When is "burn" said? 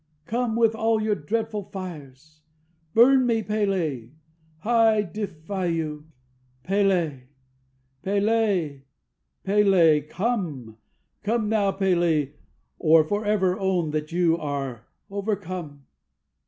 2.95-3.27